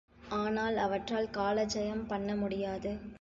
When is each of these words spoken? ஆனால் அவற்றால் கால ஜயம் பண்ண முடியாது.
ஆனால் 0.31 0.77
அவற்றால் 0.77 1.29
கால 1.29 1.63
ஜயம் 1.65 2.07
பண்ண 2.07 2.35
முடியாது. 2.35 2.93